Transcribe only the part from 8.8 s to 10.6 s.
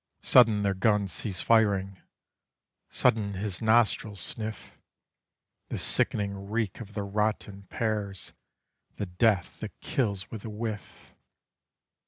the death that kills with a